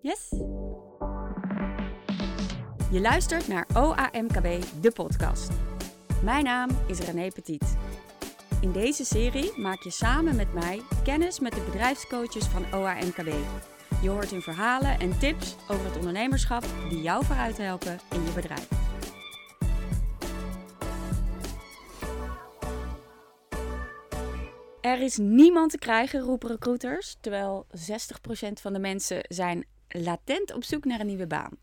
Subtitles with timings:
[0.00, 0.28] Yes.
[2.90, 5.50] Je luistert naar OAMKB, de podcast.
[6.22, 7.76] Mijn naam is René Petit.
[8.60, 13.32] In deze serie maak je samen met mij kennis met de bedrijfscoaches van OAMKB.
[14.02, 18.32] Je hoort hun verhalen en tips over het ondernemerschap die jou vooruit helpen in je
[18.32, 18.68] bedrijf.
[24.80, 30.64] Er is niemand te krijgen, roepen recruiters, terwijl 60% van de mensen zijn latent op
[30.64, 31.56] zoek naar een nieuwe baan.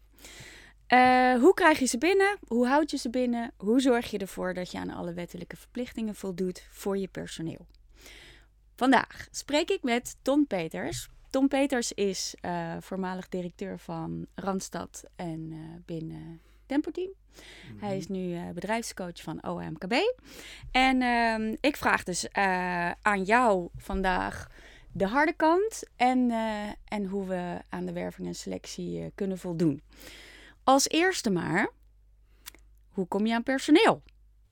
[0.94, 2.38] Uh, hoe krijg je ze binnen?
[2.48, 3.52] Hoe houd je ze binnen?
[3.58, 7.66] Hoe zorg je ervoor dat je aan alle wettelijke verplichtingen voldoet voor je personeel?
[8.76, 11.08] Vandaag spreek ik met Tom Peters.
[11.30, 17.10] Tom Peters is uh, voormalig directeur van Randstad en uh, binnen Tempo Team.
[17.78, 19.94] Hij is nu uh, bedrijfscoach van OMKB.
[20.72, 22.28] En uh, ik vraag dus
[23.02, 24.48] aan jou vandaag
[24.96, 29.82] de harde kant en, uh, en hoe we aan de werving en selectie kunnen voldoen.
[30.64, 31.72] Als eerste maar,
[32.90, 34.02] hoe kom je aan personeel?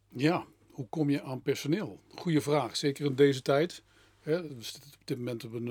[0.10, 2.00] Ja, hoe kom je aan personeel?
[2.16, 3.84] Goeie vraag, zeker in deze tijd.
[4.20, 5.68] Hè, we zitten op dit moment een,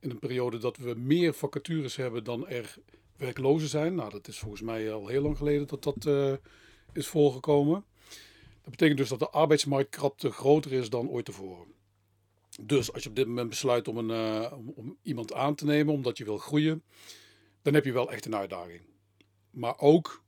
[0.00, 2.74] in een periode dat we meer vacatures hebben dan er
[3.16, 3.94] werklozen zijn.
[3.94, 6.06] Nou, dat is volgens mij al heel lang geleden dat dat
[6.92, 7.84] is voorgekomen.
[8.62, 11.76] Dat betekent dus dat de arbeidsmarktkrapte groter is dan ooit tevoren.
[12.60, 15.94] Dus als je op dit moment besluit om, een, uh, om iemand aan te nemen
[15.94, 16.82] omdat je wil groeien,
[17.62, 18.80] dan heb je wel echt een uitdaging.
[19.50, 20.22] Maar ook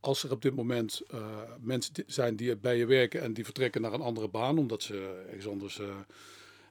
[0.00, 3.80] als er op dit moment uh, mensen zijn die bij je werken en die vertrekken
[3.80, 5.78] naar een andere baan omdat ze ergens anders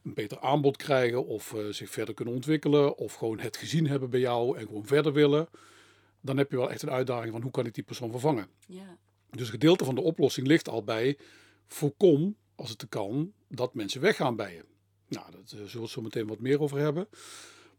[0.04, 4.20] een beter aanbod krijgen of zich verder kunnen ontwikkelen of gewoon het gezien hebben bij
[4.20, 5.48] jou en gewoon verder willen,
[6.22, 8.48] dan heb je wel echt een uitdaging van hoe kan ik die persoon vervangen.
[8.68, 8.98] Ja.
[9.30, 11.18] Dus een gedeelte van de oplossing ligt al bij
[11.68, 14.64] voorkom, als het kan, dat mensen weggaan bij je.
[15.12, 17.08] Nou, daar zullen we zo meteen wat meer over hebben.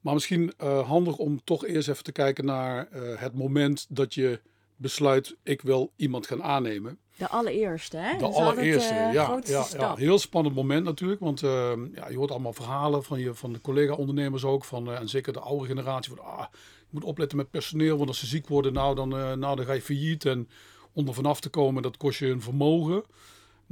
[0.00, 4.14] Maar misschien uh, handig om toch eerst even te kijken naar uh, het moment dat
[4.14, 4.41] je
[4.77, 6.98] besluit, ik wil iemand gaan aannemen.
[7.16, 8.18] De allereerste, hè?
[8.18, 9.95] De allereerste, het, uh, ja, ja, ja.
[9.95, 13.61] Heel spannend moment natuurlijk, want uh, ja, je hoort allemaal verhalen van, je, van de
[13.61, 16.46] collega-ondernemers ook, van, en zeker de oude generatie, van ah,
[16.78, 19.73] je moet opletten met personeel, want als ze ziek worden, nou dan, nou, dan ga
[19.73, 20.24] je failliet.
[20.24, 20.48] En
[20.92, 23.02] om er vanaf te komen, dat kost je een vermogen.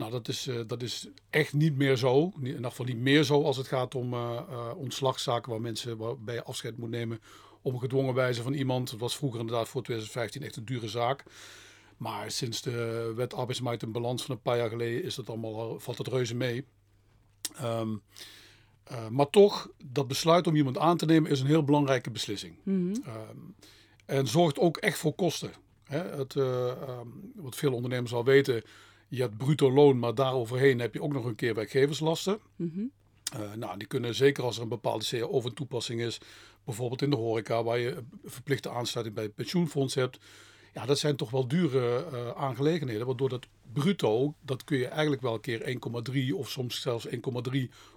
[0.00, 2.32] Nou, dat is, dat is echt niet meer zo.
[2.40, 4.14] In ieder geval niet meer zo als het gaat om
[4.76, 7.20] ontslagzaken waar mensen waarbij je afscheid moet nemen
[7.62, 8.90] op een gedwongen wijze van iemand.
[8.90, 11.24] Dat was vroeger inderdaad voor 2015 echt een dure zaak.
[11.96, 15.80] Maar sinds de wet arbeidsmarkt en balans van een paar jaar geleden is dat allemaal,
[15.80, 16.64] valt het reuze mee.
[17.62, 18.02] Um,
[18.92, 22.56] uh, maar toch, dat besluit om iemand aan te nemen is een heel belangrijke beslissing.
[22.62, 23.02] Mm -hmm.
[23.14, 23.54] um,
[24.06, 25.52] en zorgt ook echt voor kosten.
[25.84, 25.98] Hè?
[25.98, 28.62] Het, uh, um, wat veel ondernemers al weten,
[29.10, 32.38] je hebt bruto loon, maar daaroverheen heb je ook nog een keer werkgeverslasten.
[32.56, 32.90] Mm -hmm.
[33.40, 36.20] uh, nou, die kunnen zeker als er een bepaalde CAO van toepassing is,
[36.64, 40.18] bijvoorbeeld in de horeca, waar je verplichte aansluiting bij het pensioenfonds hebt.
[40.74, 43.06] Ja, dat zijn toch wel dure uh, aangelegenheden.
[43.06, 45.78] Waardoor dat bruto, dat kun je eigenlijk wel een keer
[46.30, 47.12] 1,3 of soms zelfs 1,3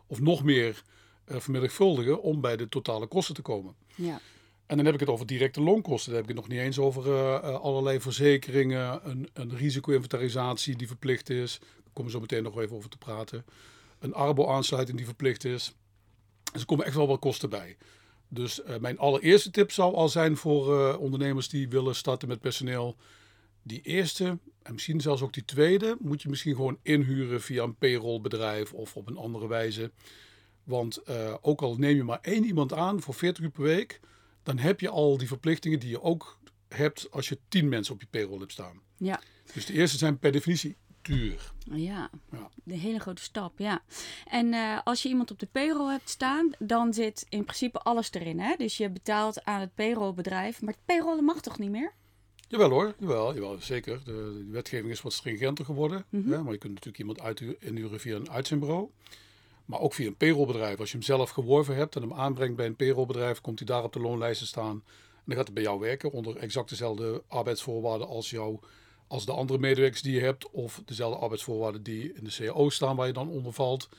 [0.08, 0.84] of nog meer
[1.28, 3.76] uh, vermenigvuldigen om bij de totale kosten te komen.
[3.96, 4.22] Ja.
[4.74, 6.12] En dan heb ik het over directe loonkosten.
[6.12, 10.88] Dan heb ik het nog niet eens over uh, allerlei verzekeringen, een, een risico-inventarisatie die
[10.88, 11.60] verplicht is.
[11.60, 13.46] Daar komen we zo meteen nog even over te praten.
[14.00, 15.76] Een arbo-aansluiting die verplicht is.
[16.52, 17.78] Dus er komen echt wel wat kosten bij.
[18.28, 22.96] Dus uh, mijn allereerste tip zou al zijn voor ondernemers die willen starten met personeel.
[23.64, 27.76] Die eerste, en misschien zelfs ook die tweede, moet je misschien gewoon inhuren via een
[27.76, 29.92] payrollbedrijf of op een andere wijze.
[30.64, 31.02] Want
[31.42, 34.00] ook al neem je maar één iemand aan voor 40 uur per week,
[34.44, 38.02] dan heb je al die verplichtingen die je ook hebt als je 10 mensen op
[38.02, 38.82] je payroll hebt staan.
[38.98, 39.22] Ja.
[39.54, 41.52] Dus de eerste zijn per definitie duur.
[41.72, 42.50] Ja, ja.
[42.64, 43.84] de hele grote stap, ja.
[44.26, 48.12] En uh, als je iemand op de payroll hebt staan, dan zit in principe alles
[48.12, 48.40] erin.
[48.40, 48.56] Hè?
[48.58, 51.94] Dus je betaalt aan het payrollbedrijf, maar het payrollen mag toch niet meer?
[52.48, 54.02] Jawel hoor, jawel, jawel zeker.
[54.04, 56.06] De, de wetgeving is wat stringenter geworden.
[56.10, 56.32] Mm -hmm.
[56.32, 56.44] hè?
[56.44, 58.90] Maar je kunt natuurlijk iemand uit, inhuren via een uitzendbureau.
[59.66, 60.80] Maar ook via een payrollbedrijf.
[60.80, 63.84] Als je hem zelf geworven hebt en hem aanbrengt bij een payrollbedrijf, komt hij daar
[63.84, 64.84] op de loonlijsten staan.
[64.86, 68.60] En dan gaat hij bij jou werken onder exact dezelfde arbeidsvoorwaarden als jouw
[69.08, 72.96] als de andere medewerkers die je hebt, of dezelfde arbeidsvoorwaarden die in de CAO staan
[72.96, 73.90] waar je dan onder valt.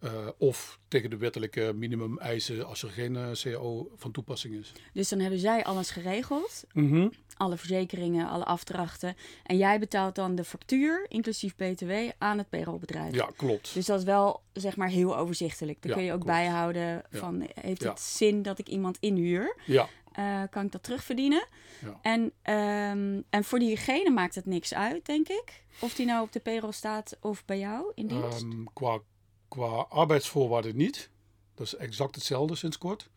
[0.00, 4.72] Uh, of tegen de wettelijke minimum eisen als er geen uh, CAO van toepassing is.
[4.92, 6.64] Dus dan hebben zij alles geregeld.
[6.72, 7.12] Mm -hmm.
[7.36, 9.16] Alle verzekeringen, alle afdrachten.
[9.42, 13.14] En jij betaalt dan de factuur, inclusief BTW, aan het payrollbedrijf.
[13.14, 13.74] Ja, klopt.
[13.74, 15.82] Dus dat is wel zeg maar heel overzichtelijk.
[15.82, 16.36] Dan ja, kun je ook klopt.
[16.36, 17.62] bijhouden van ja.
[17.62, 19.56] heeft het zin dat ik iemand inhuur?
[19.66, 19.88] Ja.
[20.18, 21.46] Uh, kan ik dat terugverdienen?
[21.82, 21.98] Ja.
[22.02, 25.64] En, um, en voor diegene maakt het niks uit, denk ik.
[25.80, 28.42] Of die nou op de payroll staat of bij jou in dienst?
[28.42, 29.00] Um, qua,
[29.48, 31.10] qua arbeidsvoorwaarden niet.
[31.54, 33.10] Dat is exact hetzelfde sinds kort.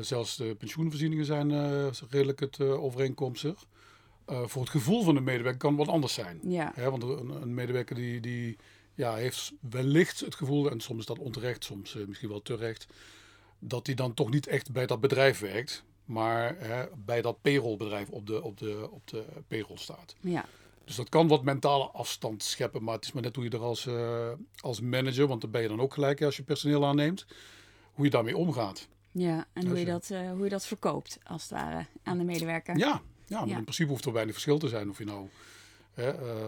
[0.00, 1.50] zelfs de pensioenvoorzieningen zijn
[2.10, 3.66] redelijk het overeenkomstig.
[4.26, 6.40] voor het gevoel van de medewerker kan het wat anders zijn.
[6.42, 6.72] Ja.
[6.74, 8.56] want een, een, medewerker die, die
[8.94, 12.86] ja, heeft wellicht het gevoel, en soms is dat onterecht, soms misschien wel terecht,
[13.58, 18.08] dat hij dan toch niet echt bij dat bedrijf werkt, maar hè, bij dat payrollbedrijf
[18.08, 20.14] op de, op, de, op de payroll staat.
[20.20, 20.44] Ja.
[20.86, 23.62] Dus dat kan wat mentale afstand scheppen, maar het is maar net hoe je er
[23.62, 27.26] als, uh, als manager, want dan ben je dan ook gelijk als je personeel aanneemt,
[27.92, 28.88] hoe je daarmee omgaat.
[29.10, 32.24] Ja, en hoe je, dat, uh, hoe je dat verkoopt, als het ware, aan de
[32.24, 32.78] medewerker.
[32.78, 35.28] Ja, ja, maar in principe hoeft er weinig verschil te zijn of je nou
[35.92, 36.46] hè, uh,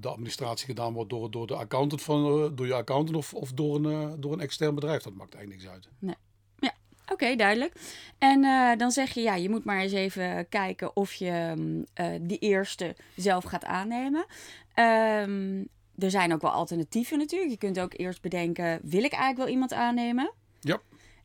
[0.00, 2.22] de administratie gedaan wordt door, door de accountant van,
[2.54, 5.02] door je accountant of, of door, een, door een extern bedrijf.
[5.02, 5.88] Dat maakt eigenlijk niks uit.
[5.98, 6.16] Nee.
[7.12, 7.72] Oké, duidelijk.
[8.18, 11.54] En uh, dan zeg je, ja, je moet maar eens even kijken of je
[12.00, 14.24] uh, die eerste zelf gaat aannemen.
[14.74, 15.68] Um,
[15.98, 17.50] er zijn ook wel alternatieven natuurlijk.
[17.50, 20.32] Je kunt ook eerst bedenken, wil ik eigenlijk wel iemand aannemen?
[20.60, 20.80] Ja.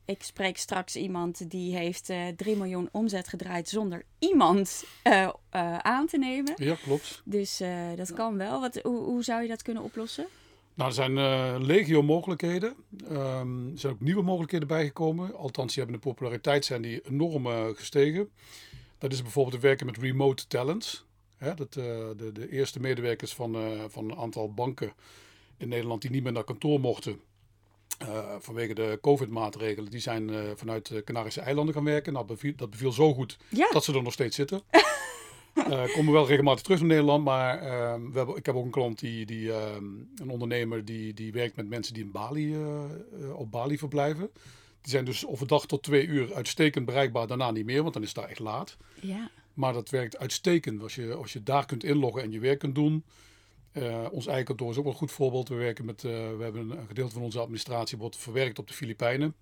[0.06, 4.84] Ik spreek straks iemand die heeft uh, 3 miljoen omzet gedraaid zonder iemand
[5.82, 6.54] aan te nemen.
[6.56, 7.22] Ja, klopt.
[7.26, 7.62] Dus
[7.96, 8.62] dat kan wel.
[8.62, 10.28] Wat, hoe, hoe zou je dat kunnen oplossen?
[10.76, 12.76] Nou, er zijn uh, legio mogelijkheden.
[13.12, 15.36] Um, er zijn ook nieuwe mogelijkheden bijgekomen.
[15.36, 18.30] Althans, die hebben de populariteit zijn die enorm uh, gestegen.
[18.98, 21.06] Dat is bijvoorbeeld het werken met remote talents.
[21.38, 21.84] Hè, dat, uh,
[22.18, 23.58] de, de, eerste medewerkers van,
[23.90, 24.94] van een aantal banken
[25.58, 27.20] in Nederland die niet meer naar kantoor mochten.
[28.40, 32.14] vanwege de COVID-maatregelen, die zijn vanuit de Canarische eilanden gaan werken.
[32.14, 33.70] Nou, beviel, dat beviel zo goed ja.
[33.72, 34.62] dat ze er nog steeds zitten.
[35.56, 37.70] uh, komen wel regelmatig terug in Nederland, maar uh,
[38.12, 39.76] we hebben, ik heb ook een klant, die, die, uh,
[40.16, 42.84] een ondernemer, die, die werkt met mensen die in Bali, eh,
[43.36, 44.30] op Bali verblijven.
[44.82, 48.08] Die zijn dus overdag tot twee uur uitstekend bereikbaar, daarna niet meer, want dan is
[48.08, 48.78] het daar echt laat.
[49.02, 49.30] Ja.
[49.54, 52.76] Maar dat werkt uitstekend als je, als je daar kunt inloggen en je werk kunt
[52.76, 53.04] doen.
[54.12, 55.50] ons eigen kantoor is ook wel een goed voorbeeld.
[55.50, 59.36] We, werken met, we hebben een gedeelte van onze administratie wordt verwerkt op de Filipijnen.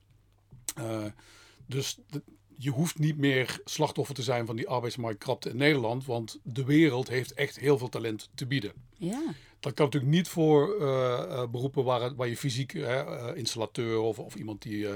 [1.65, 2.21] dus de,
[2.57, 7.07] je hoeft niet meer slachtoffer te zijn van die arbeidsmarktkrapte in Nederland, want de wereld
[7.07, 8.73] heeft echt heel veel talent te bieden.
[8.97, 9.33] Ja.
[9.59, 14.19] Dat kan natuurlijk niet voor uh, uh, beroepen waar, waar je fysiek uh, installateur of,
[14.19, 14.87] of iemand die,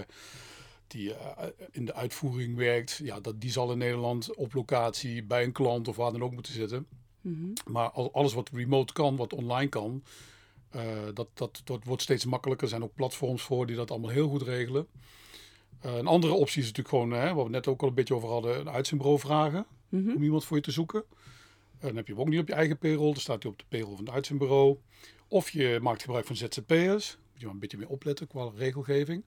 [0.88, 1.14] die
[1.72, 5.88] in de uitvoering werkt, ja, dat, die zal in Nederland op locatie bij een klant
[5.88, 6.88] of waar dan ook moeten zitten.
[7.22, 7.74] Mm -hmm.
[7.74, 10.04] Maar alles wat remote kan, wat online kan,
[11.14, 12.64] dat, dat, dat wordt steeds makkelijker.
[12.64, 14.88] Er zijn ook platforms voor die dat allemaal heel goed regelen.
[15.86, 18.16] Uh, een andere optie is natuurlijk gewoon, hè, waar we net ook al een beetje
[18.16, 20.16] over hadden, een uitzendbureau vragen mm -hmm.
[20.16, 21.04] om iemand voor je te zoeken.
[21.10, 23.60] Uh, dan heb je hem ook niet op je eigen payroll, dan staat hij op
[23.60, 24.78] de payroll van het uitzendbureau.
[25.28, 29.24] Of je maakt gebruik van ZZP'ers, moet je maar een beetje meer opletten qua regelgeving.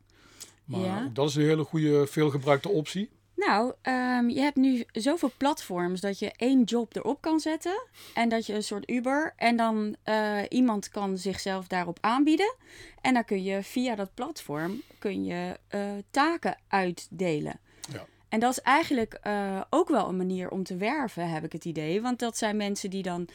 [0.64, 1.04] Maar ja.
[1.04, 3.10] ook dat is een hele goede, veelgebruikte optie.
[3.46, 7.82] Nou, um, je hebt nu zoveel platforms dat je één job erop kan zetten.
[8.14, 9.32] En dat je een soort Uber.
[9.36, 12.54] En dan uh, iemand kan zichzelf daarop aanbieden.
[13.00, 17.60] En dan kun je via dat platform kun je, uh, taken uitdelen.
[17.92, 18.06] Ja.
[18.28, 21.64] En dat is eigenlijk uh, ook wel een manier om te werven, heb ik het
[21.64, 22.02] idee.
[22.02, 23.28] Want dat zijn mensen die dan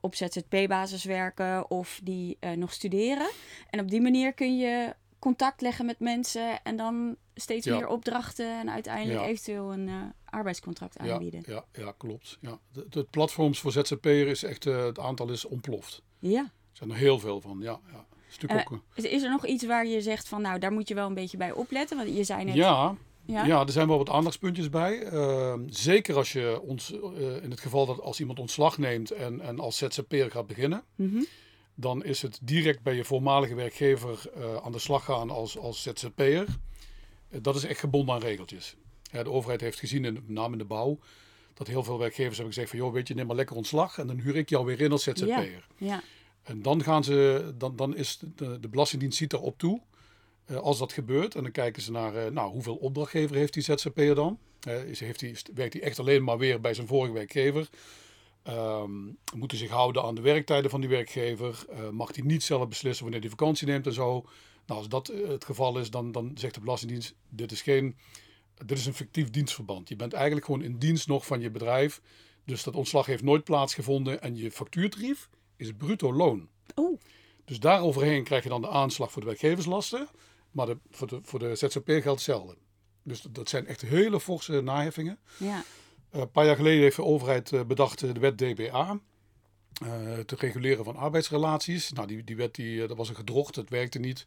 [0.00, 3.28] op ZZP-basis werken of die nog studeren.
[3.70, 7.76] En op die manier kun je contact leggen met mensen en dan steeds Ja.
[7.76, 9.26] meer opdrachten en uiteindelijk Ja.
[9.26, 9.94] eventueel een eh,
[10.24, 11.42] arbeidscontract aanbieden.
[11.46, 12.38] Ja, ja, klopt.
[12.40, 12.58] Ja.
[12.72, 16.02] De, de platforms voor ZZP'er is echt, eh, het aantal is ontploft.
[16.18, 16.40] Ja.
[16.42, 17.80] Er zijn er heel veel van, ja.
[17.92, 18.06] ja.
[18.28, 20.88] Is Eh, ook, Is, is er nog iets waar je zegt van, nou, daar moet
[20.88, 21.96] je wel een beetje bij opletten?
[21.96, 22.54] Want je zei net...
[22.54, 22.96] ja,
[23.26, 23.44] Ja?
[23.44, 25.02] Ja, er zijn wel wat aandachtspuntjes bij.
[25.02, 26.90] Ehm, zeker als je ons,
[27.42, 31.22] in het geval dat als iemand ontslag neemt en, en als ZZP'er gaat beginnen, Mhm.
[31.74, 34.22] dan is het direct bij je voormalige werkgever
[34.64, 36.46] aan de slag gaan als, als ZZP'er.
[37.28, 38.76] Eh, dat is echt gebonden aan regeltjes.
[39.10, 40.98] De overheid heeft gezien, in, met name in de bouw,
[41.54, 44.06] dat heel veel werkgevers hebben gezegd van, joh, weet je, neem maar lekker ontslag en
[44.06, 45.66] dan huur ik jou weer in als ZZP'er.
[45.76, 46.02] Ja.
[46.42, 49.80] En dan gaan ze, dan, dan is de, de Belastingdienst ziet erop toe.
[50.46, 51.34] eh, als dat gebeurt.
[51.34, 54.38] En dan kijken ze naar, eh, nou, hoeveel opdrachtgever heeft die ZZP'er dan?
[54.86, 57.68] Is, heeft die, werkt hij echt alleen maar weer bij zijn vorige werkgever?
[58.42, 59.04] Ehm,
[59.36, 61.64] moet hij zich houden aan de werktijden van die werkgever?
[61.90, 64.24] Mag hij niet zelf beslissen wanneer hij vakantie neemt en zo?
[64.66, 67.96] Nou, als dat eh, het geval is, dan, dan zegt de Belastingdienst, dit is geen,
[68.64, 69.88] dit is een fictief dienstverband.
[69.88, 72.00] Je bent eigenlijk gewoon in dienst nog van je bedrijf.
[72.44, 76.48] Dus dat ontslag heeft nooit plaatsgevonden en je factuurtarief is bruto loon.
[76.76, 77.00] Oeh,
[77.44, 80.08] Dus daaroverheen krijg je dan de aanslag voor de werkgeverslasten.
[80.50, 82.56] Maar de, voor, de, voor de ZZP geldt hetzelfde.
[83.02, 85.18] Dus dat- zijn echt hele forse naheffingen.
[85.38, 85.64] ja.
[86.10, 89.00] Eh, een paar jaar geleden heeft de overheid eh, bedacht de wet DBA.
[89.82, 91.92] eh, te reguleren van arbeidsrelaties.
[91.92, 94.26] Nou, die, die wet die, dat was een gedrocht, het werkte niet.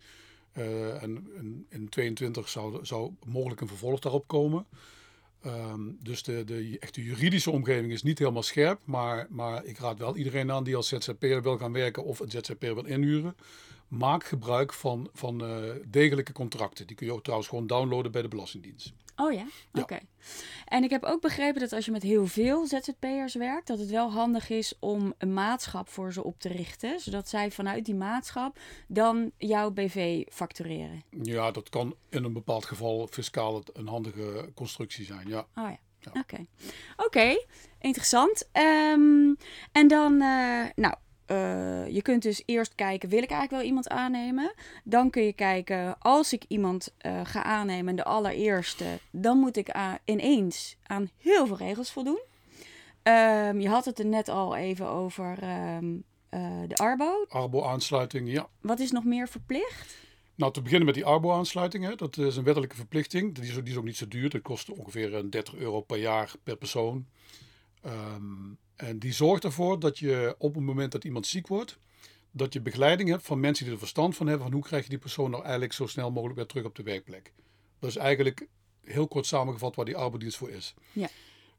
[0.52, 4.66] Eh, en in, in 22 zou, zou mogelijk een vervolg daarop komen.
[5.42, 8.80] Ehm, dus de, de echte juridische omgeving is niet helemaal scherp.
[8.84, 12.32] Maar, maar ik raad wel iedereen aan die als ZZP'er wil gaan werken of een
[12.32, 13.36] ZZP'er wil inhuren.
[13.90, 15.44] Maak gebruik van, van
[15.88, 16.88] degelijke contracten.
[16.88, 18.94] Die kun je ook trouwens gewoon downloaden bij de Belastingdienst.
[19.16, 19.46] Oh ja?
[19.74, 20.00] Oké.
[20.66, 23.90] En ik heb ook begrepen dat als je met heel veel ZZP'ers werkt, dat het
[23.90, 27.00] wel handig is om een maatschap voor ze op te richten.
[27.00, 31.04] Zodat zij vanuit die maatschap dan jouw BV factureren.
[31.22, 35.40] Ja, dat kan in een bepaald geval fiscaal een handige constructie zijn, ja.
[35.40, 35.80] Oh ja.
[36.14, 36.46] Oké,
[36.98, 37.46] oké,
[37.80, 38.50] interessant.
[38.94, 39.38] Um,
[39.72, 40.96] en dan, uh, nou,
[41.32, 44.54] uh, je kunt dus eerst kijken, wil ik eigenlijk wel iemand aannemen?
[44.84, 49.76] Dan kun je kijken, als ik iemand uh, ga aannemen, de allereerste, dan moet ik
[50.06, 52.20] ineens aan heel veel regels voldoen.
[53.04, 55.38] Um, je had het er net al even over
[55.78, 57.26] um, uh, de Arbo.
[57.28, 58.50] Arbo-aansluiting, ja.
[58.62, 59.98] Wat is nog meer verplicht?
[60.36, 61.96] Nou, te beginnen met die Arbo-aansluiting.
[61.96, 63.36] Dat is een wettelijke verplichting.
[63.36, 64.30] Die is, die is, ook niet zo duur.
[64.30, 67.08] Dat kost ongeveer 30 euro per jaar per persoon.
[67.86, 71.80] Um, en die zorgt ervoor dat je op het moment dat iemand ziek wordt,
[72.32, 74.90] dat je begeleiding hebt van mensen die er verstand van hebben van hoe krijg je
[74.90, 77.34] die persoon nou eigenlijk zo snel mogelijk weer terug op de werkplek.
[77.80, 78.48] Dat is eigenlijk
[78.84, 80.74] heel kort samengevat waar die arbeidsdienst voor is.
[80.92, 81.10] Ja.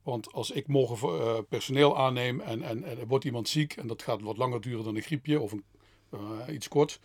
[0.03, 3.87] Want als ik morgen uh, personeel aanneem en, en, en er wordt iemand ziek en
[3.87, 5.65] dat gaat wat langer duren dan een griepje of een,
[6.15, 7.01] uh, iets kort,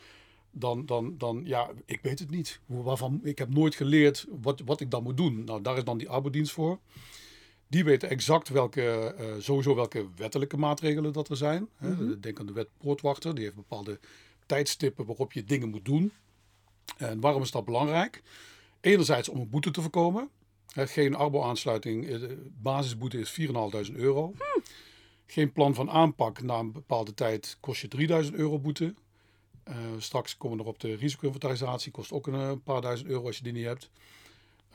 [0.52, 2.60] dan, dan, dan, ja, ik weet het niet.
[2.66, 5.44] Waarvan, ik heb nooit geleerd wat, wat ik dan moet doen.
[5.44, 6.80] Nou, daar is dan die arbeidsdienst voor.
[7.68, 11.70] Die weten exact welke, uh, sowieso welke wettelijke maatregelen dat er zijn.
[11.80, 14.00] Mm Denk aan de wet poortwachter, die heeft bepaalde
[14.46, 16.12] tijdstippen waarop je dingen moet doen.
[16.98, 18.22] En waarom is dat belangrijk?
[18.82, 20.30] Enerzijds om een boete te voorkomen.
[20.78, 24.34] geen arbo-aansluiting, eh, de basisboete is 4.500 euro.
[24.38, 24.60] Hm.
[25.26, 28.94] Geen plan van aanpak na een bepaalde tijd kost je 3000 euro boete.
[29.70, 33.38] Uh, straks komen we nog op de risico-inventarisatie, kost ook een paar duizend euro als
[33.38, 33.90] je die niet hebt.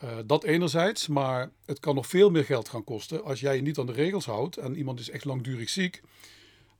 [0.03, 3.61] Uh, dat enerzijds, maar het kan nog veel meer geld gaan kosten als jij je
[3.61, 6.01] niet aan de regels houdt en iemand is echt langdurig ziek.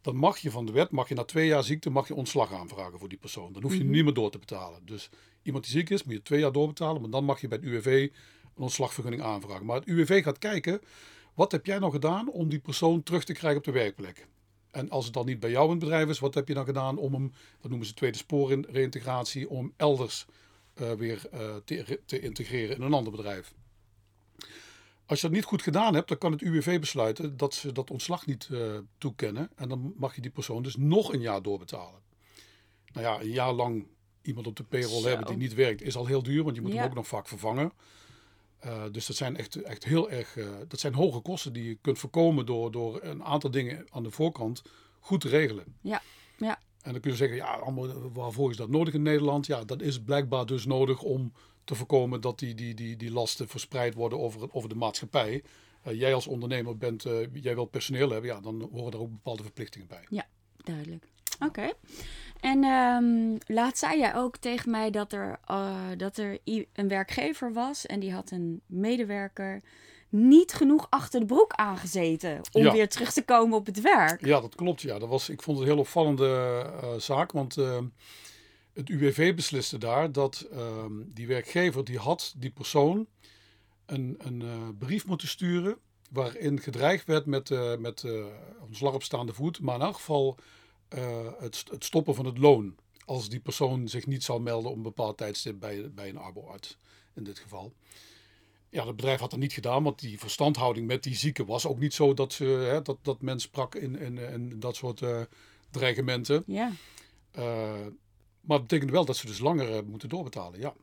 [0.01, 2.53] Dan mag je van de wet, mag je na twee jaar ziekte, mag je ontslag
[2.53, 3.53] aanvragen voor die persoon.
[3.53, 4.85] Dan hoef je mm niet meer door te betalen.
[4.85, 5.09] Dus
[5.43, 7.67] iemand die ziek is, moet je twee jaar doorbetalen, maar dan mag je bij het
[7.67, 8.09] UWV
[8.55, 9.65] een ontslagvergunning aanvragen.
[9.65, 10.81] Maar het UWV gaat kijken,
[11.33, 14.27] wat heb jij nou gedaan om die persoon terug te krijgen op de werkplek?
[14.71, 16.65] En als het dan niet bij jou in het bedrijf is, wat heb je dan
[16.65, 20.25] gedaan om hem, dat noemen ze tweede spoor reïntegratie, om elders
[20.73, 23.53] weer uh, te, te, integreren in een ander bedrijf.
[25.05, 27.91] Als je dat niet goed gedaan hebt, dan kan het UWV besluiten dat ze dat
[27.91, 29.49] ontslag niet uh, toekennen.
[29.55, 31.99] En dan mag je die persoon dus nog een jaar doorbetalen.
[32.93, 33.87] Nou ja, een jaar lang
[34.21, 35.07] iemand op de payroll Zo.
[35.07, 36.77] hebben die niet werkt, is al heel duur, want je moet ja.
[36.77, 37.71] hem ook nog vaak vervangen.
[38.65, 40.35] Uh, dus dat zijn echt, echt heel erg.
[40.35, 44.03] Uh, dat zijn hoge kosten die je kunt voorkomen door, door een aantal dingen aan
[44.03, 44.61] de voorkant
[44.99, 45.65] goed te regelen.
[45.81, 46.01] Ja,
[46.37, 46.59] ja.
[46.83, 47.73] En dan kun je zeggen, ja,
[48.13, 49.45] waarvoor is dat nodig in Nederland?
[49.45, 51.33] Ja, dat is blijkbaar dus nodig om
[51.63, 55.43] te voorkomen dat die, die, die, die lasten verspreid worden over, over de maatschappij.
[55.87, 59.11] Uh, jij als ondernemer bent, uh, jij wilt personeel hebben, ja, dan horen er ook
[59.11, 60.05] bepaalde verplichtingen bij.
[60.09, 60.25] Ja,
[60.57, 61.05] duidelijk.
[61.39, 61.71] Oké.
[62.39, 66.37] En um, laat zei jij ook tegen mij dat er, uh, dat er
[66.73, 69.61] een werkgever was en die had een medewerker
[70.11, 74.25] niet genoeg achter de broek aangezeten om weer terug te komen op het werk.
[74.25, 74.81] Ja, dat klopt.
[74.81, 74.99] Ja.
[74.99, 77.77] Dat was, ik vond het een heel opvallende uh, zaak, want uh,
[78.73, 83.07] het UWV besliste daar dat uh, die werkgever die had die persoon
[83.85, 85.77] een, een uh, brief moeten sturen
[86.11, 87.49] waarin gedreigd werd met,
[87.79, 88.05] met
[88.61, 90.37] ontslag op staande voet, maar in elk geval
[91.39, 92.75] het, het stoppen van het loon
[93.05, 96.77] als die persoon zich niet zou melden op een bepaald tijdstip bij, bij een arboarts
[97.13, 97.73] in dit geval.
[98.71, 101.79] Ja, het bedrijf had dat niet gedaan, want die verstandhouding met die zieken was ook
[101.79, 105.21] niet zo dat, ze, hè, dat, dat men sprak in, in, in dat soort uh,
[105.69, 106.43] dreigementen.
[106.45, 106.71] Ja.
[107.37, 107.43] Uh,
[108.41, 110.73] maar het betekent wel dat ze dus langer uh, moeten doorbetalen, ja.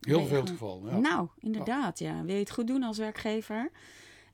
[0.00, 0.82] Heel veel het geval.
[0.86, 0.98] Ja.
[0.98, 2.24] Nou, inderdaad, ja.
[2.24, 3.70] Wil je het goed doen als werkgever?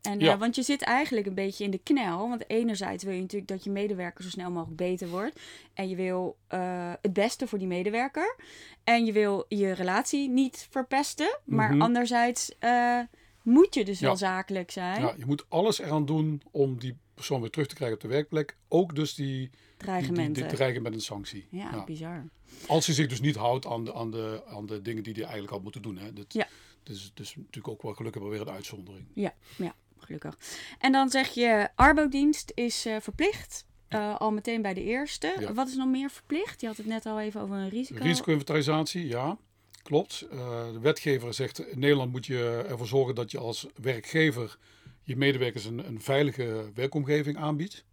[0.02, 0.32] En, ja.
[0.32, 2.28] uh, want je zit eigenlijk een beetje in de knel.
[2.28, 5.40] Want enerzijds wil je natuurlijk dat je medewerker zo snel mogelijk beter wordt.
[5.74, 8.36] En je wil uh, het beste voor die medewerker.
[8.84, 11.38] En je wil je relatie niet verpesten.
[11.44, 11.82] Maar mm -hmm.
[11.82, 13.00] anderzijds uh,
[13.42, 14.06] moet je dus ja.
[14.06, 15.00] wel zakelijk zijn.
[15.00, 18.08] Ja, je moet alles eraan doen om die persoon weer terug te krijgen op de
[18.08, 18.56] werkplek.
[18.68, 20.32] Ook dus die dreigementen.
[20.32, 21.46] Die, die, dreigen met een sanctie.
[21.50, 22.24] Ja, ja, bizar.
[22.66, 25.22] Als hij zich dus niet houdt aan de, aan de, aan de dingen die hij
[25.22, 25.96] eigenlijk had moeten doen.
[25.96, 26.12] Hè.
[26.12, 26.48] Dat, ja.
[26.82, 29.06] Dus, dus natuurlijk ook wel gelukkig maar weer een uitzondering.
[29.14, 30.38] Ja, ja gelukkig.
[30.78, 33.66] En dan zeg je, arbodienst is uh, verplicht.
[33.88, 35.36] Uh, al meteen bij de eerste.
[35.40, 35.52] Ja.
[35.52, 36.60] Wat is nog meer verplicht?
[36.60, 38.02] Je had het net al even over een risico.
[38.02, 39.38] Risico-inventarisatie, ja.
[39.82, 40.26] Klopt.
[40.32, 40.38] Uh,
[40.72, 44.58] de wetgever zegt in Nederland moet je ervoor zorgen dat je als werkgever
[45.02, 47.84] je medewerkers een, een veilige werkomgeving aanbiedt.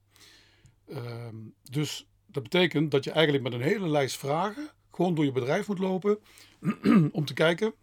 [0.87, 5.31] Ehm, dus dat betekent dat je eigenlijk met een hele lijst vragen gewoon door je
[5.31, 6.19] bedrijf moet lopen
[7.11, 7.73] om te kijken,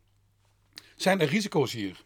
[0.97, 2.02] zijn er risico's hier?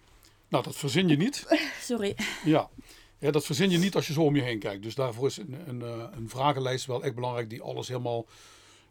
[0.50, 1.46] Nou, dat verzin je niet.
[1.90, 2.16] Sorry.
[2.44, 2.70] Ja.
[3.18, 4.82] ja, dat verzin je niet als je zo om je heen kijkt.
[4.82, 8.26] Dus daarvoor is een, een, eh, een vragenlijst wel echt belangrijk die alles helemaal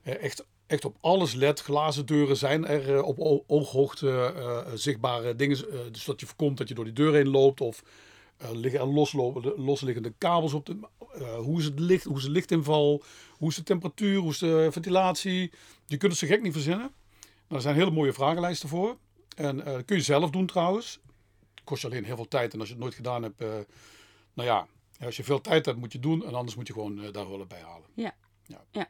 [0.03, 1.59] echt echt op alles let.
[1.59, 4.33] Glazen deuren zijn er op ooghoogte
[4.73, 5.57] zichtbare dingen.
[5.91, 7.61] dus dat je voorkomt dat je door die deur heen loopt.
[7.61, 7.83] Of
[8.51, 10.77] liggen er loslopen, losliggende kabels op de.
[11.37, 13.03] hoe is het licht, hoe is de lichtinval?
[13.37, 14.17] Hoe is de temperatuur?
[14.17, 15.51] Hoe is de ventilatie?
[15.85, 16.91] Je kunt het zo gek niet verzinnen.
[17.19, 18.97] Nou, er zijn hele mooie vragenlijsten voor.
[19.35, 20.99] En dat kun je zelf doen trouwens.
[21.69, 22.53] Kost je alleen heel veel tijd.
[22.53, 23.39] En als je het nooit gedaan hebt,
[24.33, 24.67] nou ja,
[25.05, 26.25] als je veel tijd hebt, moet je doen.
[26.25, 27.87] En anders moet je gewoon daar hulp bij halen.
[27.93, 28.15] Ja.
[28.45, 28.63] ja.
[28.71, 28.89] ja.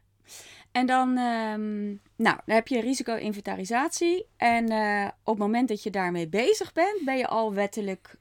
[0.71, 4.25] En dan, um, nou, dan heb je risico-inventarisatie.
[4.37, 8.15] En uh, op het moment dat je daarmee bezig bent, ben je al wettelijk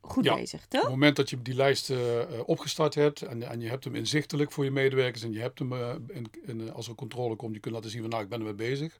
[0.00, 0.80] goed ja, bezig, toch?
[0.80, 1.98] Op het moment dat je die lijst uh,
[2.46, 5.72] opgestart hebt en, en je hebt hem inzichtelijk voor je medewerkers en je hebt hem,
[6.08, 8.54] in, in, als er controle komt, je kunt laten zien van nou, ik ben ermee
[8.54, 8.96] bezig.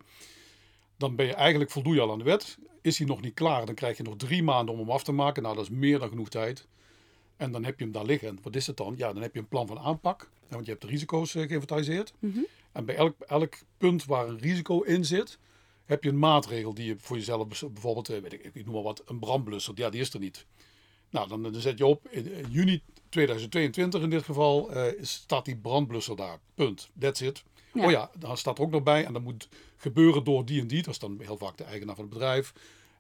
[0.97, 2.59] Dan ben je eigenlijk, voldoe je al aan de wet.
[2.83, 5.13] Is hij nog niet klaar, dan krijg je nog drie maanden om hem af te
[5.13, 5.43] maken.
[5.43, 6.67] Nou, dat is meer dan genoeg tijd.
[7.37, 8.39] En dan heb je hem daar liggen.
[8.43, 8.95] Wat is het dan?
[8.97, 10.31] Ja, dan heb je een plan van aanpak.
[10.49, 12.13] Want je hebt de risico's uh, geïnventariseerd.
[12.19, 12.39] Mhm.
[12.73, 15.39] En bij elk, elk punt waar een risico in zit,
[15.85, 18.83] heb je een maatregel die je voor jezelf, bijvoorbeeld, uh, weet ik, ik noem maar
[18.83, 19.75] wat, een brandblusser.
[19.77, 20.47] Ja, die is er niet.
[21.11, 25.57] Nou, dan, dan zet je op, in, juni 2022 in dit geval, uh, staat die
[25.57, 26.39] brandblusser daar.
[26.55, 26.91] Punt.
[26.99, 27.45] That's it.
[27.75, 30.67] Oh ja, dan staat er ook nog bij en dat moet gebeuren door die en
[30.67, 30.83] die.
[30.83, 32.53] Dat is dan heel vaak de eigenaar van het bedrijf.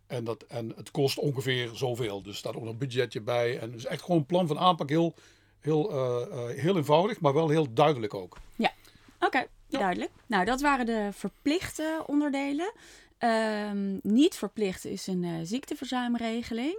[0.06, 2.22] En, dat, en het kost ongeveer zoveel.
[2.22, 3.58] Dus staat ook nog een budgetje bij.
[3.58, 4.88] En dus echt gewoon een plan van aanpak.
[4.88, 5.14] Heel,
[5.60, 8.36] heel, uh, heel eenvoudig, maar wel heel duidelijk ook.
[8.56, 8.72] Ja,
[9.20, 10.10] oké, duidelijk.
[10.26, 12.72] Nou, dat waren de verplichte onderdelen.
[13.18, 16.76] Um, niet verplicht is een uh, ziekteverzuimregeling.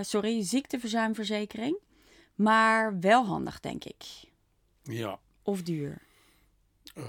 [0.00, 1.78] sorry, ziekteverzuimverzekering.
[2.34, 4.04] Maar wel handig, denk ik.
[4.82, 5.18] Ja.
[5.42, 6.05] Of duur.
[6.98, 7.04] Uh,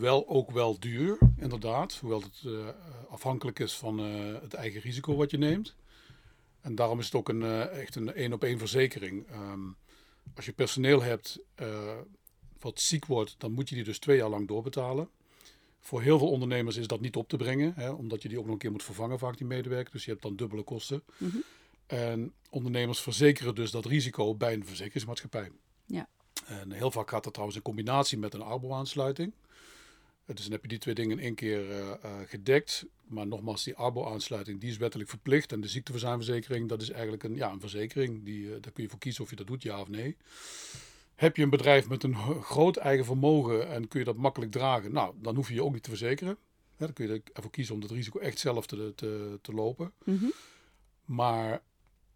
[0.00, 1.94] wel ook wel duur, inderdaad.
[1.94, 2.68] Hoewel het uh,
[3.10, 5.74] afhankelijk is van uh, het eigen risico wat je neemt.
[6.60, 9.26] En daarom is het ook een, echt een één-op-één verzekering.
[9.32, 9.76] Um,
[10.34, 11.38] als je personeel hebt
[12.58, 15.08] wat ziek wordt, dan moet je die dus twee jaar lang doorbetalen.
[15.80, 18.44] Voor heel veel ondernemers is dat niet op te brengen, hè, omdat je die ook
[18.44, 19.92] nog een keer moet vervangen, vaak die medewerker.
[19.92, 21.02] Dus je hebt dan dubbele kosten.
[21.16, 21.42] Mm -hmm.
[21.86, 25.50] En ondernemers verzekeren dus dat risico bij een verzekeringsmaatschappij.
[25.86, 26.08] Ja.
[26.46, 29.32] En heel vaak gaat dat trouwens in combinatie met een Arbo-aansluiting.
[30.26, 31.94] Dus dan heb je die twee dingen in één keer uh, uh,
[32.26, 32.86] gedekt.
[33.06, 35.52] Maar nogmaals, die Arbo-aansluiting die is wettelijk verplicht.
[35.52, 38.24] En de ziekteverzuimverzekering, dat is eigenlijk een, ja, een verzekering.
[38.24, 40.16] Die, uh, daar kun je voor kiezen of je dat doet, ja of nee.
[41.14, 44.92] Heb je een bedrijf met een groot eigen vermogen en kun je dat makkelijk dragen?
[44.92, 46.36] Nou, dan hoef je je ook niet te verzekeren.
[46.76, 49.92] Ja, dan kun je ervoor kiezen om dat risico echt zelf te, te, te lopen.
[50.04, 50.32] Mm -hmm.
[51.04, 51.62] Maar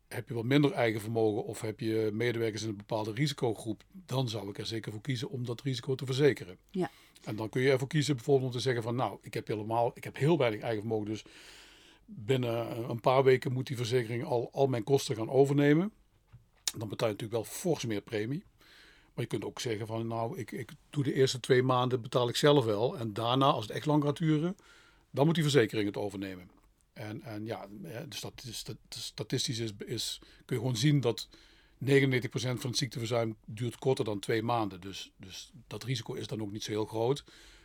[0.08, 4.28] heb je wat minder eigen vermogen of heb je medewerkers in een bepaalde risicogroep, dan
[4.28, 6.58] zou ik er zeker voor kiezen om dat risico te verzekeren.
[6.70, 6.90] Ja.
[7.24, 9.90] En dan kun je ervoor kiezen bijvoorbeeld om te zeggen van nou, ik heb helemaal,
[9.94, 11.24] ik heb heel weinig eigen vermogen, dus
[12.04, 15.92] binnen een paar weken moet die verzekering al, al mijn kosten gaan overnemen.
[16.78, 18.44] Dan betaal je natuurlijk wel fors meer premie.
[19.14, 22.28] Maar je kunt ook zeggen van nou, ik, ik doe de eerste twee maanden betaal
[22.28, 22.98] ik zelf wel.
[22.98, 24.56] En daarna, als het echt lang gaat duren,
[25.10, 26.50] dan moet die verzekering het overnemen.
[26.96, 27.66] En, en ja,
[28.08, 31.36] de statistisch is, is, kun je gewoon zien dat 99%
[32.30, 34.80] van het ziekteverzuim duurt korter dan twee maanden.
[34.80, 37.24] Dus, dus dat risico is dan ook niet zo heel groot.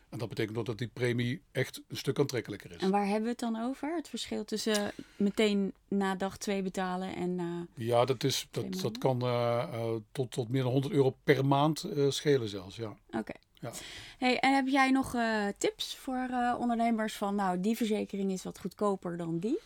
[0.09, 2.77] En dat betekent ook dat die premie echt een stuk aantrekkelijker is.
[2.77, 3.95] En waar hebben we het dan over?
[3.95, 7.67] Het verschil tussen meteen na dag twee betalen en na.
[7.75, 11.45] Ja, dat, is, dat, dat kan uh, uh, tot, tot meer dan 100 euro per
[11.45, 12.75] maand uh, schelen zelfs.
[12.75, 12.97] Ja.
[13.11, 13.33] Oké.
[13.61, 13.71] Ja.
[14.17, 18.43] Hey, en heb jij nog uh, tips voor uh, ondernemers van, nou, die verzekering is
[18.43, 19.59] wat goedkoper dan die?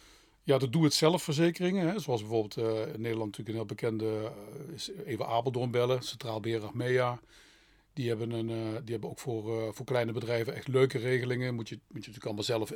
[0.44, 4.32] Ja, de doe-het-zelf verzekeringen, hè, zoals bijvoorbeeld uh, in Nederland natuurlijk een heel bekende,
[4.74, 7.20] is even Apeldoorn bellen, Centraal Beheer Achmea.
[7.94, 8.48] Die hebben, een,
[8.84, 11.56] die hebben ook voor, voor kleine bedrijven echt leuke regelingen.
[11.56, 12.74] Moet je, moet je natuurlijk allemaal zelf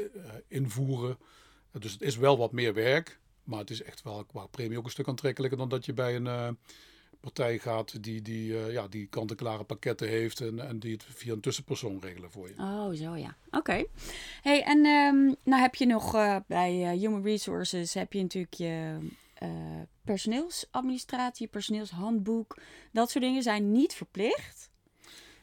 [0.48, 1.18] invoeren.
[1.72, 4.86] dus het is wel wat meer werk, maar het is echt wel qua premie ook
[4.86, 6.58] een stuk aantrekkelijker dan dat je bij een
[7.20, 11.34] partij gaat die, die, uh, ja, die kant-en-klare pakketten heeft en, en die het via
[11.34, 12.54] een tussenpersoon regelen voor je.
[12.58, 13.36] Oh, zo ja.
[13.52, 13.86] Oké.
[14.42, 18.54] Hey, en um, nou heb je nog uh, bij uh, Human Resources heb je natuurlijk
[18.54, 18.98] je
[20.04, 22.58] personeelsadministratie, personeelshandboek.
[22.92, 24.70] Dat soort dingen zijn niet verplicht.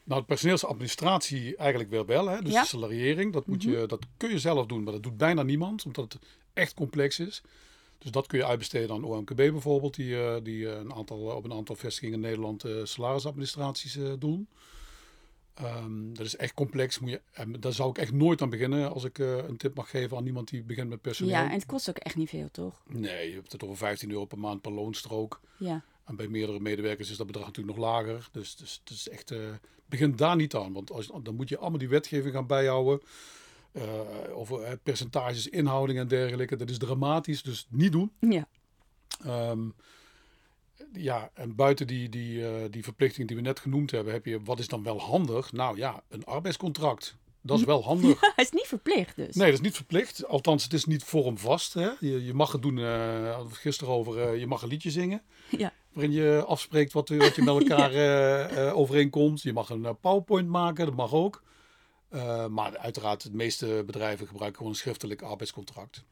[0.03, 2.27] Nou, de personeelsadministratie eigenlijk wel wel.
[2.27, 2.41] Hè?
[2.41, 2.61] Dus ja.
[2.61, 3.81] de salariering, dat, moet mm -hmm.
[3.81, 6.21] je, dat kun je zelf doen, maar dat doet bijna niemand, omdat het
[6.53, 7.41] echt complex is.
[7.97, 11.43] Dus dat kun je uitbesteden aan OMKB bijvoorbeeld, die, uh, die uh, een aantal, op
[11.43, 14.47] een aantal vestigingen in Nederland uh, salarisadministraties doen.
[15.61, 16.99] Um, dat is echt complex.
[16.99, 19.89] Moet je, en daar zou ik echt nooit aan beginnen als ik een tip mag
[19.89, 21.33] geven aan iemand die begint met personeel.
[21.33, 22.81] Ja, en het kost ook echt niet veel, toch?
[22.87, 25.41] Nee, je hebt het over 15 euro per maand per loonstrook.
[25.57, 25.83] Ja.
[26.05, 28.29] En bij meerdere medewerkers is dat bedrag natuurlijk nog lager.
[28.31, 29.33] Dus, dus het is echt,
[29.85, 30.73] begin daar niet aan.
[30.73, 33.01] Want als, dan moet je allemaal die wetgeving gaan bijhouden.
[33.77, 36.55] Uh, over percentages, inhouding en dergelijke.
[36.55, 38.11] Dat is dramatisch, dus niet doen.
[38.19, 38.47] Ja.
[39.25, 39.73] Um,
[40.93, 44.43] ja, en buiten die, die, uh, die verplichtingen die we net genoemd hebben, heb je
[44.43, 45.51] wat is dan wel handig?
[45.51, 47.15] Nou ja, een arbeidscontract.
[47.41, 48.21] Dat is wel handig.
[48.21, 49.35] Ja, het is niet verplicht dus.
[49.35, 50.27] Nee, dat is niet verplicht.
[50.27, 51.73] Althans, het is niet vormvast.
[51.73, 51.89] Hè?
[51.99, 55.21] Je, je mag het doen, uh, gisteren over, uh, je mag een liedje zingen.
[55.49, 55.73] Ja.
[55.93, 58.71] Waarin je afspreekt wat, wat je met elkaar ja.
[58.71, 59.41] overeenkomt.
[59.41, 61.43] Je mag een PowerPoint maken, dat mag ook.
[62.49, 66.03] Maar uiteraard, de meeste bedrijven gebruiken gewoon een schriftelijk arbeidscontract.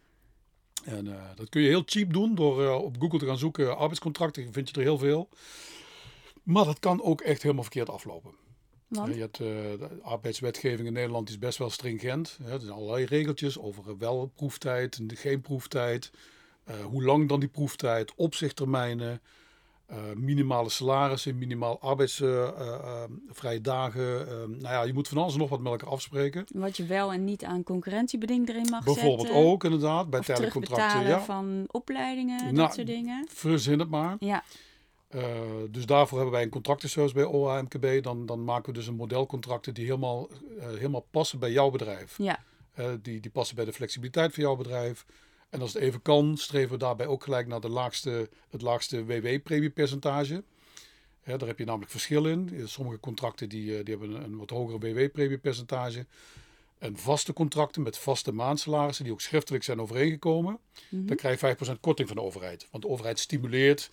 [0.84, 4.54] En dat kun je heel cheap doen door op Google te gaan zoeken arbeidscontracten.
[4.54, 5.30] vind je er heel veel.
[6.44, 8.32] Maar dat kan ook echt helemaal verkeerd aflopen.
[8.88, 9.14] Want?
[9.14, 12.40] Je hebt, de arbeidswetgeving in Nederland is best wel stringent.
[12.46, 16.12] er zijn allerlei regeltjes over wel proeftijd en geen proeftijd.
[16.84, 19.22] Hoe lang dan die proeftijd, opzichttermijnen,
[19.92, 24.26] uh, minimale salarissen, minimaal arbeidsvrije dagen.
[24.50, 26.46] nou ja, je moet van alles nog wat met elkaar afspreken.
[26.54, 29.46] Wat je wel en niet aan concurrentiebeding erin mag Bijvoorbeeld zetten.
[29.46, 31.08] ook, inderdaad, bij tijdelijke contracten.
[31.08, 31.22] Ja.
[31.22, 33.28] van opleidingen, nou, dat soort dingen.
[33.30, 34.16] Verzin het maar.
[34.20, 34.44] Ja.
[35.16, 35.22] Uh,
[35.70, 38.04] dus daarvoor hebben wij een contractenservice bij OAMKB.
[38.04, 42.18] Dan, dan maken we dus een modelcontracten die helemaal, uh, helemaal passen bij jouw bedrijf.
[42.18, 42.40] Ja.
[42.80, 45.06] Uh, die, die passen bij de flexibiliteit van jouw bedrijf.
[45.56, 49.06] En als het even kan, streven we daarbij ook gelijk naar de laagste, het laagste
[49.06, 50.44] WW-premiepercentage.
[51.24, 52.62] daar heb je namelijk verschil in.
[52.66, 56.06] Sommige contracten die, die hebben een, een wat hogere WW-premiepercentage.
[56.78, 60.52] En vaste contracten met vaste maandsalarissen, die ook schriftelijk zijn overeengekomen.
[60.52, 61.08] Mm -hmm.
[61.08, 62.68] Dan krijg je 5% korting van de overheid.
[62.72, 63.90] Want de overheid stimuleert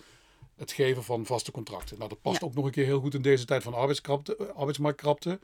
[0.55, 1.97] het geven van vaste contracten.
[1.97, 2.47] Nou, dat past Ja.
[2.47, 3.79] ook nog een keer heel goed in deze tijd van eh,
[4.55, 5.39] arbeidsmarktkrapte.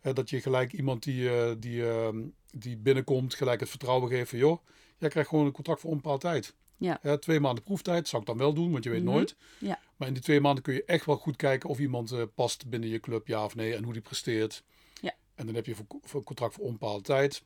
[0.00, 2.18] Eh, dat je gelijk iemand die, eh, die, ehm,
[2.50, 4.38] die binnenkomt, gelijk het vertrouwen geeft van...
[4.38, 4.58] joh,
[4.98, 6.54] jij krijgt gewoon een contract voor onbepaald tijd.
[6.78, 6.98] Ja.
[7.02, 9.12] Eh, twee maanden proeftijd zou ik dan wel doen, want je weet Mhm.
[9.12, 9.36] nooit.
[9.58, 9.78] Ja.
[9.96, 12.68] Maar in die twee maanden kun je echt wel goed kijken of iemand eh, past
[12.68, 14.62] binnen je club, ja of nee, en hoe die presteert.
[15.00, 15.14] Ja.
[15.34, 17.42] En dan heb je voor, voor een contract voor onbepaalde tijd.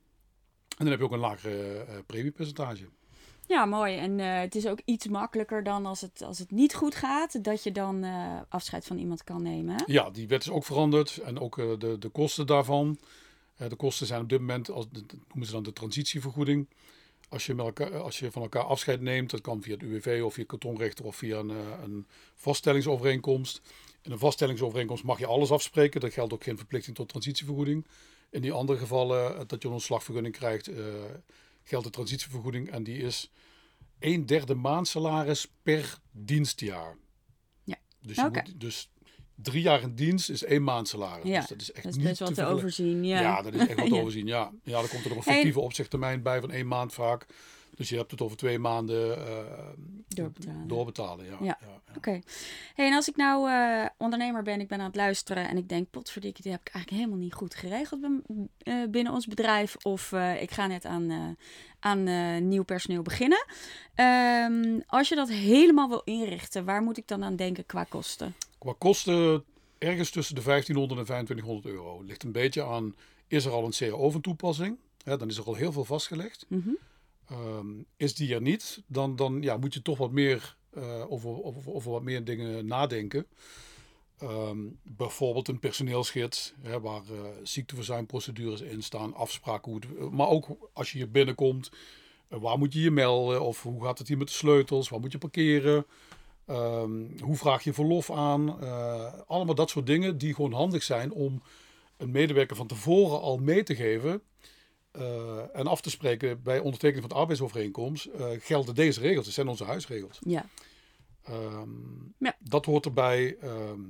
[0.68, 2.88] En dan heb je ook een lagere eh, premiepercentage.
[3.46, 3.96] Ja, mooi.
[3.96, 7.44] En eh, het is ook iets makkelijker dan als het, als het niet goed gaat,
[7.44, 9.74] dat je dan eh, afscheid van iemand kan nemen.
[9.76, 9.82] hè?
[9.86, 12.98] Ja, die wet is ook veranderd en ook eh, de, de kosten daarvan.
[13.56, 16.68] Eh, de kosten zijn op dit moment, als, dat noemen ze dan de transitievergoeding.
[17.30, 20.20] Als je, met elkaar, als je van elkaar afscheid neemt, dat kan via het UWV
[20.24, 23.60] of via kantonrechter of via een, eh, een vaststellingsovereenkomst.
[24.02, 26.00] In een vaststellingsovereenkomst mag je alles afspreken.
[26.00, 27.86] Dat geldt ook geen verplichting tot transitievergoeding.
[28.30, 30.84] In die andere gevallen eh, dat je een ontslagvergunning krijgt, eh,
[31.62, 33.30] geldt de transitievergoeding en die is
[33.98, 36.96] een derde maandsalaris per dienstjaar.
[37.64, 37.76] Ja.
[38.00, 38.90] Dus, je moet, dus
[39.42, 41.24] drie jaar in dienst is één maand salaris.
[41.26, 43.04] Ja, Dus dat is echt Dat is niet best wel te overzien.
[43.04, 43.42] Ja, Ja.
[43.42, 44.00] dat is echt wat te Ja.
[44.00, 44.26] overzien.
[44.26, 44.50] Ja.
[44.62, 45.34] ja, dan komt er nog een Hey.
[45.34, 47.26] fictieve opzichttermijn bij van één maand vaak.
[47.76, 49.32] Dus je hebt het over twee maanden eh,
[50.08, 50.68] Doorbetalen.
[50.68, 51.30] doorbetalen, ja.
[51.30, 51.38] Ja.
[51.40, 51.92] ja, ja.
[51.96, 52.20] Oké.
[52.74, 55.68] Hey, en als ik nou eh, ondernemer ben, ik ben aan het luisteren en ik
[55.68, 58.00] denk, potverdikkie, die heb ik eigenlijk helemaal niet goed geregeld
[58.62, 59.76] eh, binnen ons bedrijf.
[59.82, 61.36] Of ik ga net aan,
[61.80, 63.44] aan nieuw personeel beginnen.
[63.94, 68.34] Ehm, als je dat helemaal wil inrichten, waar moet ik dan aan denken qua kosten?
[68.60, 69.44] Qua kosten
[69.78, 72.02] ergens tussen de 1500 en 2500 euro.
[72.02, 72.94] Ligt een beetje aan,
[73.26, 74.78] is er al een CAO van toepassing?
[75.04, 76.46] Hè, dan is er al heel veel vastgelegd.
[76.48, 76.68] Mhm.
[77.26, 81.44] Ehm, is die er niet, dan, dan ja, moet je toch wat meer eh, over,
[81.44, 83.26] over, over wat meer dingen nadenken.
[84.18, 89.72] Ehm, bijvoorbeeld een personeelsgids, hè, waar eh, ziekteverzuimprocedures in staan, afspraken.
[89.72, 91.70] Hoe het, maar ook als je hier binnenkomt,
[92.28, 93.42] eh, waar moet je je melden?
[93.42, 94.88] Of hoe gaat het hier met de sleutels?
[94.88, 95.86] Waar moet je parkeren?
[96.50, 98.60] Ehm, hoe vraag je verlof aan?
[98.62, 101.42] Eh, allemaal dat soort dingen die gewoon handig zijn om
[101.96, 104.22] een medewerker van tevoren al mee te geven.
[104.90, 108.04] eh, en af te spreken bij ondertekening van de arbeidsovereenkomst.
[108.06, 109.24] eh, gelden deze regels.
[109.24, 110.18] Dat zijn onze huisregels.
[110.24, 110.44] Ja.
[111.24, 111.68] Ehm,
[112.18, 112.36] Ja.
[112.38, 113.36] Dat hoort erbij.
[113.40, 113.80] ehm,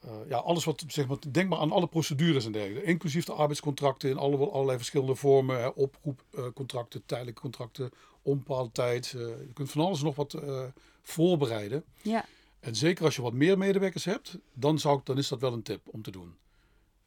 [0.00, 2.86] eh, ja, alles wat, zeg maar, denk maar aan alle procedures en dergelijke.
[2.88, 5.58] Inclusief de arbeidscontracten in alle, allerlei verschillende vormen.
[5.60, 7.90] Hè, oproepcontracten, tijdelijke contracten,
[8.24, 9.06] onbepaalde tijd.
[9.16, 10.62] eh, je kunt van alles nog wat eh,
[11.02, 11.84] voorbereiden.
[12.02, 12.24] Ja.
[12.60, 15.52] En zeker als je wat meer medewerkers hebt, dan, zou ik, dan is dat wel
[15.52, 16.34] een tip om te doen.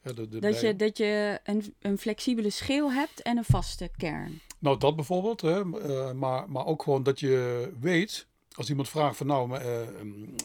[0.02, 3.46] Hè, de- de- Dat bij- je, dat je een, een flexibele schil hebt en een
[3.46, 4.42] vaste kern.
[4.60, 5.42] Nou, dat bijvoorbeeld.
[5.42, 9.48] Hè, eh, maar, maar ook gewoon dat je weet, als iemand vraagt van nou,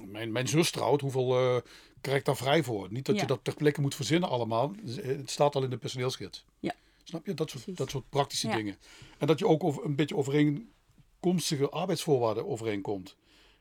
[0.07, 1.57] mijn, mijn zus trouwt, hoeveel eh,
[2.01, 2.87] krijg ik daar vrij voor?
[2.91, 3.21] Niet dat Ja.
[3.21, 4.73] je dat ter plekke moet verzinnen allemaal.
[4.87, 6.45] Het staat al in de personeelsgids.
[6.61, 6.75] Ja.
[7.05, 7.35] Snap je?
[7.35, 7.79] Dat soort, Precies.
[7.79, 8.57] dat soort praktische Ja.
[8.57, 8.77] dingen.
[9.19, 13.17] En dat je ook over, een beetje overeenkomstige arbeidsvoorwaarden overeenkomt.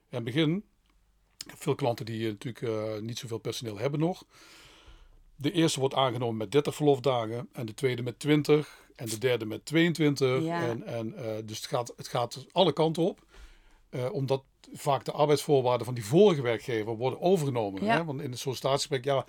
[0.10, 0.64] In het begin,
[1.58, 4.26] veel klanten die eh, natuurlijk eh, niet zoveel personeel hebben nog.
[5.36, 9.46] De eerste wordt aangenomen met 30 verlofdagen en de tweede met 20 en de derde
[9.46, 10.44] met 22.
[10.44, 10.62] Ja.
[10.62, 13.30] En, en, eh, dus het gaat, het gaat alle kanten op.
[14.12, 17.84] Omdat vaak de arbeidsvoorwaarden van die vorige werkgever worden overgenomen.
[17.84, 17.96] Ja.
[17.96, 18.06] Hè?
[18.06, 19.26] Want in het sollicitatiegesprek, ja,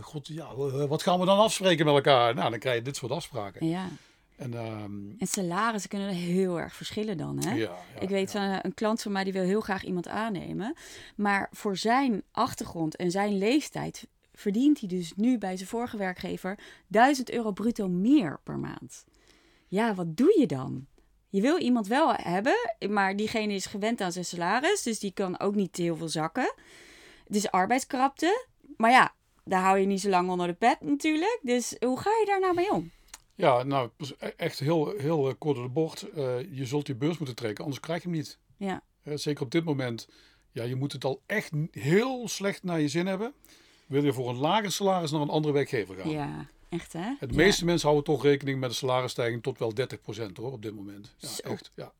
[0.00, 2.34] god, ja, eh, wat gaan we dan afspreken met elkaar?
[2.34, 3.66] Nou, dan krijg je dit soort afspraken.
[3.66, 3.88] Ja.
[4.36, 7.50] En, ehm, En salarissen kunnen heel erg verschillen dan, hè?
[7.50, 7.56] ja,
[7.94, 8.52] ja, ik weet, ja.
[8.52, 10.74] eh, een klant van mij die wil heel graag iemand aannemen.
[11.16, 16.58] Maar voor zijn achtergrond en zijn leeftijd verdient hij dus nu bij zijn vorige werkgever
[16.86, 19.04] 1000 euro bruto meer per maand.
[19.66, 20.86] Ja, wat doe je dan?
[21.28, 22.56] Je wil iemand wel hebben,
[22.88, 26.54] maar diegene is gewend aan zijn salaris, dus die kan ook niet heel veel zakken.
[27.26, 28.46] Het is arbeidskrapte,
[28.76, 29.14] maar ja,
[29.46, 31.38] daar hou je niet zo lang onder de pet natuurlijk.
[31.42, 32.90] Dus hoe ga je daar nou mee om?
[33.34, 36.06] Ja, nou, e-, echt heel, heel eh, kort door de bocht.
[36.16, 38.38] Uh, je zult je beurs moeten trekken, anders krijg je hem niet.
[38.56, 38.82] Ja.
[39.04, 40.08] Uh, zeker op dit moment.
[40.52, 43.32] Ja, je moet het al echt heel slecht naar je zin hebben.
[43.86, 46.10] Wil je voor een lager salaris naar een andere werkgever gaan?
[46.10, 47.14] Ja, echt hè?
[47.18, 49.72] Het meeste mensen houden toch rekening met een salarisstijging tot wel
[50.28, 51.14] 30% hoor, op dit moment.
[51.18, 51.48] Ja, Zo.
[51.48, 51.70] echt.
[51.74, 51.92] Ja.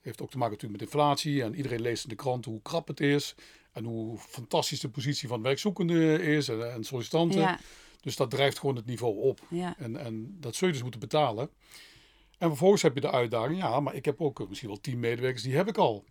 [0.00, 1.42] Heeft ook te maken natuurlijk met inflatie.
[1.42, 3.34] En iedereen leest in de krant hoe krap het is.
[3.72, 7.40] En hoe fantastisch de positie van werkzoekenden is en, en sollicitanten.
[7.40, 7.58] Ja.
[8.00, 9.40] Dus dat drijft gewoon het niveau op.
[9.48, 9.74] Ja.
[9.78, 11.50] En, en dat zul je dus moeten betalen.
[12.38, 15.42] En vervolgens heb je de uitdaging, ja, maar ik heb ook misschien wel tien medewerkers,
[15.42, 16.04] die heb ik al.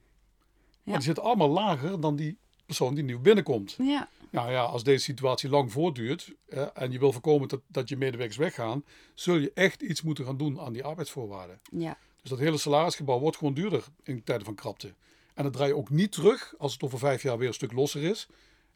[0.84, 3.76] Maar die zitten allemaal lager dan die persoon die nieuw binnenkomt.
[3.78, 4.10] Ja.
[4.32, 7.98] Nou ja, als deze situatie lang voortduurt eh, en je wil voorkomen dat, dat je
[7.98, 11.60] medewerkers weggaan, zul je echt iets moeten gaan doen aan die arbeidsvoorwaarden.
[11.72, 11.98] Ja.
[12.22, 14.94] Dus dat hele salarisgebouw wordt gewoon duurder in tijden van krapte.
[15.40, 17.72] En dat draai je ook niet terug als het over vijf jaar weer een stuk
[17.72, 18.28] losser is.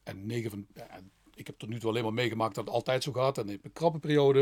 [0.04, 0.68] En negen van,
[1.34, 3.38] ik heb tot nu toe alleen maar meegemaakt dat het altijd zo gaat.
[3.38, 4.40] En een krappe periode.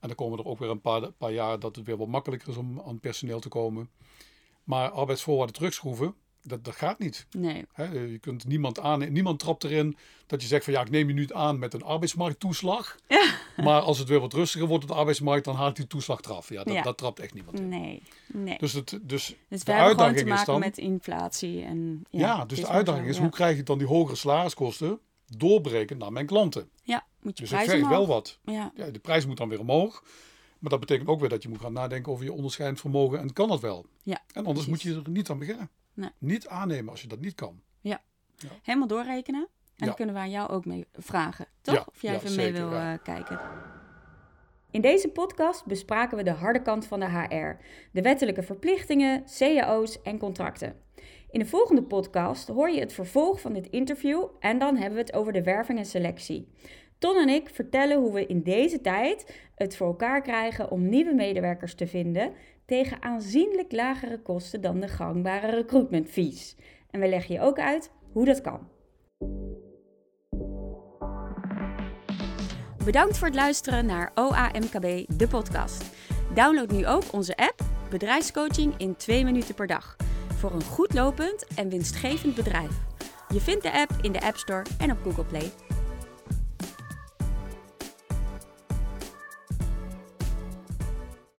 [0.00, 2.48] En dan komen er ook weer een paar, paar jaar dat het weer wat makkelijker
[2.48, 3.90] is om aan personeel te komen.
[4.64, 7.26] Maar arbeidsvoorwaarden terugschroeven, dat, dat gaat niet.
[7.30, 7.64] Nee.
[7.92, 11.14] je kunt niemand aan, niemand trapt erin dat je zegt van ja, ik neem je
[11.14, 12.96] nu aan met een arbeidsmarkttoeslag.
[13.08, 13.32] Ja.
[13.64, 16.48] Maar als het weer wat rustiger wordt op de arbeidsmarkt, dan haalt die toeslag eraf.
[16.48, 17.68] Ja, dat, dat trapt echt niemand in.
[17.68, 18.58] Nee, nee.
[18.58, 21.62] Dus, het, dus, dus de uitdaging te maken is dan, met inflatie.
[21.62, 25.98] En, ja, ja dus de uitdaging is, hoe krijg je dan die hogere salariskosten doorbreken
[25.98, 26.68] naar mijn klanten?
[26.82, 28.38] Ja, moet je Dus ik verg wel wat.
[28.44, 28.72] Ja.
[28.74, 28.90] ja.
[28.90, 30.02] De prijs moet dan weer omhoog.
[30.58, 33.18] Maar dat betekent ook weer dat je moet gaan nadenken over je onderscheidend vermogen.
[33.18, 33.86] En kan dat wel?
[34.02, 35.70] Ja, en anders moet je er niet aan beginnen.
[35.94, 36.10] Nee.
[36.18, 37.62] Niet aannemen als je dat niet kan.
[37.80, 38.02] Ja.
[38.36, 38.48] ja.
[38.62, 39.48] Helemaal doorrekenen.
[39.76, 41.88] En dan kunnen we aan jou ook mee vragen, toch?
[41.88, 43.40] of jij even mee wil uh, kijken.
[44.70, 50.02] In deze podcast bespraken we de harde kant van de HR, de wettelijke verplichtingen, cao's
[50.02, 50.76] en contracten.
[51.30, 55.00] In de volgende podcast hoor je het vervolg van dit interview en dan hebben we
[55.00, 56.48] het over de werving en selectie.
[56.98, 61.14] Ton en ik vertellen hoe we in deze tijd het voor elkaar krijgen om nieuwe
[61.14, 62.32] medewerkers te vinden
[62.66, 66.56] tegen aanzienlijk lagere kosten dan de gangbare recruitment fees.
[66.90, 68.68] En we leggen je ook uit hoe dat kan.
[72.84, 75.84] Bedankt voor het luisteren naar OAMKB, de podcast.
[76.34, 79.96] Download nu ook onze app Bedrijfscoaching in 2 minuten per dag.
[80.36, 82.70] Voor een goed lopend en winstgevend bedrijf.
[83.28, 85.52] Je vindt de app in de App Store en op Google Play.